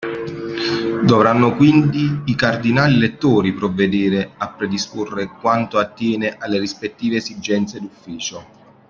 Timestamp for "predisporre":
4.51-5.27